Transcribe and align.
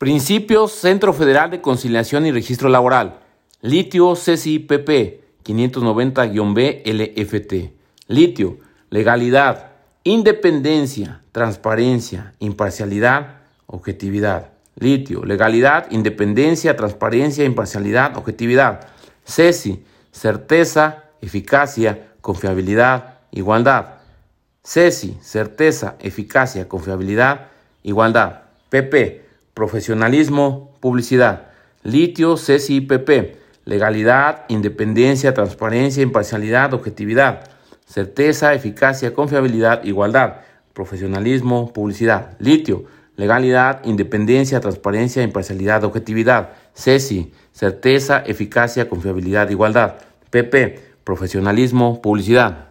Principios 0.00 0.72
Centro 0.72 1.12
Federal 1.12 1.50
de 1.50 1.60
Conciliación 1.60 2.24
y 2.24 2.32
Registro 2.32 2.70
Laboral. 2.70 3.20
Litio 3.60 4.14
CCIPP 4.14 4.88
590-B 5.44 6.82
LFT. 6.86 7.74
Litio, 8.06 8.56
legalidad, 8.88 9.72
independencia, 10.02 11.20
transparencia, 11.32 12.32
imparcialidad, 12.38 13.40
objetividad. 13.66 14.52
Litio, 14.74 15.26
legalidad, 15.26 15.88
independencia, 15.90 16.78
transparencia, 16.78 17.44
imparcialidad, 17.44 18.16
objetividad. 18.16 18.88
CESI, 19.26 19.84
certeza, 20.12 21.10
eficacia, 21.20 22.14
confiabilidad, 22.22 23.18
igualdad. 23.32 23.96
CESI, 24.64 25.18
certeza, 25.20 25.96
eficacia, 26.00 26.68
confiabilidad, 26.68 27.48
igualdad. 27.82 28.44
PP, 28.70 29.28
profesionalismo, 29.54 30.76
publicidad. 30.80 31.48
Litio, 31.82 32.36
CESI, 32.36 32.82
PP, 32.82 33.38
legalidad, 33.64 34.44
independencia, 34.48 35.34
transparencia, 35.34 36.02
imparcialidad, 36.02 36.74
objetividad. 36.74 37.50
Certeza, 37.86 38.54
eficacia, 38.54 39.12
confiabilidad, 39.14 39.84
igualdad. 39.84 40.42
Profesionalismo, 40.72 41.72
publicidad. 41.72 42.36
Litio, 42.38 42.84
legalidad, 43.16 43.80
independencia, 43.84 44.60
transparencia, 44.60 45.22
imparcialidad, 45.22 45.84
objetividad. 45.84 46.50
CESI, 46.74 47.32
certeza, 47.52 48.22
eficacia, 48.26 48.88
confiabilidad, 48.88 49.50
igualdad. 49.50 49.96
PP, 50.30 50.80
profesionalismo, 51.04 52.00
publicidad. 52.00 52.69